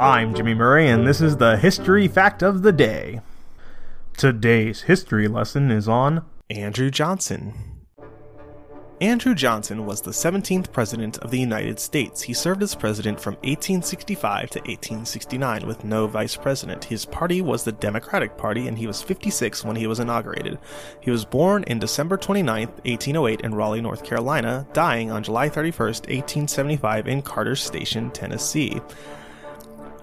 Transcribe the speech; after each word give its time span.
I'm 0.00 0.34
Jimmy 0.34 0.54
Murray, 0.54 0.88
and 0.88 1.06
this 1.06 1.20
is 1.20 1.36
the 1.36 1.56
History 1.56 2.08
Fact 2.08 2.42
of 2.42 2.62
the 2.62 2.72
Day. 2.72 3.20
Today's 4.16 4.82
history 4.82 5.28
lesson 5.28 5.70
is 5.70 5.86
on 5.86 6.24
Andrew 6.50 6.90
Johnson. 6.90 7.54
Andrew 9.00 9.36
Johnson 9.36 9.86
was 9.86 10.00
the 10.00 10.10
17th 10.10 10.72
President 10.72 11.18
of 11.18 11.30
the 11.30 11.38
United 11.38 11.78
States. 11.78 12.22
He 12.22 12.32
served 12.32 12.60
as 12.64 12.74
President 12.74 13.20
from 13.20 13.34
1865 13.34 14.50
to 14.50 14.58
1869 14.60 15.64
with 15.64 15.84
no 15.84 16.08
Vice 16.08 16.36
President. 16.36 16.84
His 16.84 17.06
party 17.06 17.40
was 17.40 17.62
the 17.62 17.70
Democratic 17.70 18.36
Party, 18.36 18.66
and 18.66 18.76
he 18.76 18.88
was 18.88 19.00
56 19.00 19.64
when 19.64 19.76
he 19.76 19.86
was 19.86 20.00
inaugurated. 20.00 20.58
He 21.00 21.12
was 21.12 21.24
born 21.24 21.62
in 21.64 21.78
December 21.78 22.16
29, 22.16 22.66
1808, 22.66 23.42
in 23.42 23.54
Raleigh, 23.54 23.80
North 23.80 24.02
Carolina, 24.02 24.66
dying 24.72 25.12
on 25.12 25.22
July 25.22 25.48
31, 25.48 25.86
1875, 25.86 27.06
in 27.06 27.22
Carter's 27.22 27.62
Station, 27.62 28.10
Tennessee. 28.10 28.80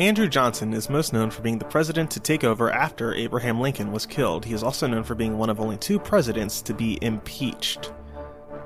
Andrew 0.02 0.28
Johnson 0.28 0.74
is 0.74 0.90
most 0.90 1.14
known 1.14 1.30
for 1.30 1.44
being 1.44 1.60
the 1.60 1.66
president 1.66 2.10
to 2.10 2.20
take 2.20 2.44
over 2.44 2.72
after 2.72 3.14
Abraham 3.14 3.62
Lincoln 3.62 3.92
was 3.92 4.08
killed. 4.08 4.44
He 4.44 4.54
is 4.56 4.64
also 4.64 4.88
known 4.88 5.04
for 5.04 5.14
being 5.14 5.38
one 5.38 5.52
of 5.52 5.60
only 5.60 5.78
two 5.78 6.00
presidents 6.00 6.64
to 6.64 6.74
be 6.74 6.98
impeached. 7.04 7.94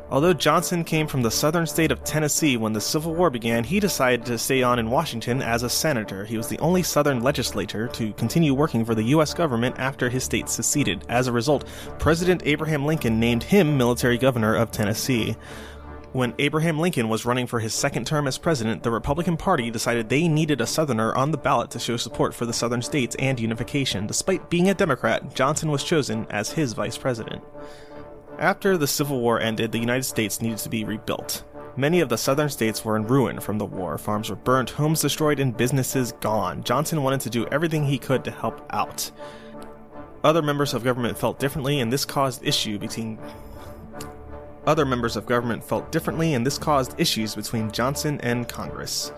Although 0.10 0.32
Johnson 0.32 0.86
came 0.86 1.08
from 1.08 1.24
the 1.24 1.30
southern 1.32 1.68
state 1.68 1.92
of 1.92 2.06
Tennessee 2.06 2.56
when 2.56 2.72
the 2.72 2.80
Civil 2.80 3.14
War 3.14 3.30
began, 3.30 3.66
he 3.66 3.82
decided 3.82 4.26
to 4.28 4.38
stay 4.38 4.64
on 4.64 4.80
in 4.80 4.90
Washington 4.90 5.42
as 5.42 5.64
a 5.64 5.70
senator. 5.70 6.24
He 6.24 6.38
was 6.38 6.48
the 6.48 6.60
only 6.60 6.84
southern 6.84 7.22
legislator 7.22 7.90
to 7.90 8.14
continue 8.14 8.54
working 8.54 8.86
for 8.86 8.96
the 8.96 9.04
U.S. 9.04 9.34
government 9.34 9.76
after 9.78 10.10
his 10.10 10.24
state 10.24 10.48
seceded. 10.48 11.04
As 11.10 11.28
a 11.28 11.34
result, 11.34 11.68
President 12.00 12.44
Abraham 12.46 12.86
Lincoln 12.86 13.20
named 13.20 13.44
him 13.44 13.78
military 13.78 14.18
governor 14.18 14.56
of 14.56 14.72
Tennessee. 14.72 15.36
When 16.16 16.34
Abraham 16.40 16.80
Lincoln 16.80 17.10
was 17.10 17.26
running 17.26 17.46
for 17.46 17.60
his 17.60 17.74
second 17.74 18.08
term 18.08 18.26
as 18.26 18.38
president, 18.38 18.84
the 18.84 18.90
Republican 18.90 19.36
Party 19.36 19.70
decided 19.70 20.08
they 20.08 20.30
needed 20.30 20.62
a 20.62 20.66
Southerner 20.66 21.14
on 21.14 21.32
the 21.32 21.38
ballot 21.38 21.72
to 21.72 21.80
show 21.80 21.98
support 21.98 22.34
for 22.34 22.46
the 22.46 22.54
Southern 22.54 22.82
states 22.82 23.18
and 23.20 23.38
unification. 23.38 24.08
Despite 24.08 24.50
being 24.50 24.70
a 24.70 24.74
Democrat, 24.74 25.36
Johnson 25.36 25.72
was 25.72 25.84
chosen 25.84 26.26
as 26.30 26.54
his 26.54 26.72
vice 26.72 26.98
president. 26.98 27.44
After 28.40 28.78
the 28.78 28.88
Civil 28.88 29.20
War 29.20 29.42
ended, 29.42 29.74
the 29.74 29.78
United 29.78 30.06
States 30.06 30.42
needed 30.42 30.60
to 30.60 30.70
be 30.70 30.86
rebuilt. 30.86 31.44
Many 31.76 32.00
of 32.00 32.08
the 32.08 32.18
southern 32.18 32.48
states 32.48 32.86
were 32.86 32.96
in 32.96 33.08
ruin 33.08 33.42
from 33.42 33.58
the 33.58 33.66
war. 33.66 33.98
Farms 33.98 34.30
were 34.30 34.38
burnt, 34.38 34.70
homes 34.70 35.02
destroyed, 35.02 35.42
and 35.42 35.58
businesses 35.58 36.14
gone. 36.22 36.64
Johnson 36.64 37.04
wanted 37.04 37.20
to 37.20 37.30
do 37.30 37.46
everything 37.48 37.84
he 37.84 37.98
could 37.98 38.24
to 38.24 38.32
help 38.32 38.66
out. 38.70 39.12
Other 40.24 40.42
members 40.42 40.74
of 40.74 40.86
government 40.86 41.18
felt 41.18 41.40
differently, 41.40 41.82
and 41.82 41.92
this 41.92 42.06
caused 42.06 42.42
issue 42.42 42.80
between 42.80 43.20
other 44.68 44.86
members 44.86 45.16
of 45.16 45.26
government 45.26 45.64
felt 45.64 45.92
differently, 45.92 46.34
and 46.34 46.46
this 46.46 46.58
caused 46.58 47.00
issues 47.00 47.36
between 47.36 47.72
Johnson 47.72 48.20
and 48.22 48.48
Congress. 48.48 49.12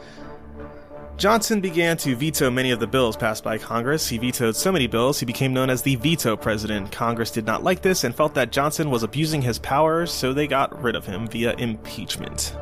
Johnson 1.18 1.62
began 1.62 1.98
to 1.98 2.16
veto 2.16 2.52
many 2.52 2.70
of 2.70 2.80
the 2.80 2.86
bills 2.86 3.18
passed 3.18 3.44
by 3.44 3.58
Congress. 3.58 4.08
He 4.08 4.20
vetoed 4.20 4.56
so 4.56 4.72
many 4.72 4.86
bills, 4.86 5.20
he 5.20 5.26
became 5.26 5.52
known 5.52 5.72
as 5.72 5.82
the 5.82 5.96
veto 5.96 6.38
president. 6.38 6.92
Congress 6.92 7.32
did 7.32 7.46
not 7.46 7.64
like 7.64 7.82
this 7.82 8.04
and 8.04 8.14
felt 8.14 8.36
that 8.36 8.52
Johnson 8.52 8.92
was 8.92 9.02
abusing 9.02 9.42
his 9.42 9.58
powers, 9.58 10.12
so 10.12 10.32
they 10.32 10.46
got 10.46 10.80
rid 10.80 10.96
of 10.96 11.08
him 11.08 11.28
via 11.28 11.56
impeachment. 11.56 12.56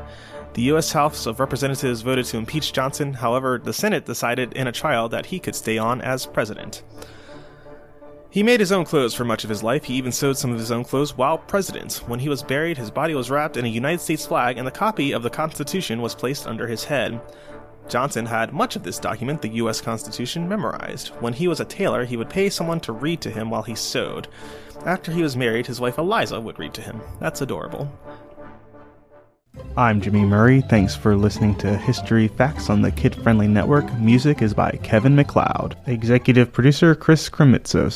The 0.54 0.62
U.S. 0.62 0.90
House 0.92 1.26
of 1.26 1.38
Representatives 1.38 2.00
voted 2.00 2.24
to 2.26 2.38
impeach 2.38 2.72
Johnson, 2.72 3.12
however, 3.12 3.60
the 3.62 3.74
Senate 3.74 4.06
decided 4.06 4.54
in 4.54 4.66
a 4.66 4.72
trial 4.72 5.06
that 5.10 5.26
he 5.26 5.38
could 5.38 5.54
stay 5.54 5.76
on 5.76 6.00
as 6.00 6.24
president. 6.24 6.82
He 8.30 8.42
made 8.42 8.60
his 8.60 8.72
own 8.72 8.84
clothes 8.84 9.14
for 9.14 9.24
much 9.24 9.44
of 9.44 9.50
his 9.50 9.62
life. 9.62 9.84
He 9.84 9.94
even 9.94 10.12
sewed 10.12 10.36
some 10.36 10.52
of 10.52 10.58
his 10.58 10.70
own 10.70 10.84
clothes 10.84 11.16
while 11.16 11.38
president. 11.38 12.02
When 12.06 12.20
he 12.20 12.28
was 12.28 12.42
buried, 12.42 12.76
his 12.76 12.90
body 12.90 13.14
was 13.14 13.30
wrapped 13.30 13.56
in 13.56 13.64
a 13.64 13.68
United 13.68 14.00
States 14.00 14.26
flag 14.26 14.58
and 14.58 14.66
the 14.66 14.72
copy 14.72 15.12
of 15.12 15.22
the 15.22 15.30
Constitution 15.30 16.02
was 16.02 16.14
placed 16.14 16.46
under 16.46 16.66
his 16.66 16.84
head. 16.84 17.20
Johnson 17.88 18.26
had 18.26 18.52
much 18.52 18.74
of 18.74 18.82
this 18.82 18.98
document, 18.98 19.40
the 19.42 19.48
U.S. 19.48 19.80
Constitution, 19.80 20.48
memorized. 20.48 21.08
When 21.20 21.32
he 21.32 21.46
was 21.46 21.60
a 21.60 21.64
tailor, 21.64 22.04
he 22.04 22.16
would 22.16 22.28
pay 22.28 22.50
someone 22.50 22.80
to 22.80 22.92
read 22.92 23.20
to 23.20 23.30
him 23.30 23.48
while 23.48 23.62
he 23.62 23.76
sewed. 23.76 24.26
After 24.84 25.12
he 25.12 25.22
was 25.22 25.36
married, 25.36 25.66
his 25.66 25.80
wife 25.80 25.96
Eliza 25.96 26.40
would 26.40 26.58
read 26.58 26.74
to 26.74 26.82
him. 26.82 27.00
That's 27.20 27.42
adorable. 27.42 27.90
I'm 29.76 30.00
Jimmy 30.00 30.22
Murray. 30.22 30.62
Thanks 30.62 30.96
for 30.96 31.16
listening 31.16 31.54
to 31.56 31.76
History 31.76 32.28
Facts 32.28 32.70
on 32.70 32.82
the 32.82 32.90
Kid 32.90 33.14
Friendly 33.14 33.46
Network. 33.46 33.90
Music 33.98 34.42
is 34.42 34.52
by 34.52 34.70
Kevin 34.82 35.14
MacLeod. 35.14 35.76
Executive 35.86 36.52
producer 36.52 36.94
Chris 36.94 37.28
Krimitsos. 37.28 37.94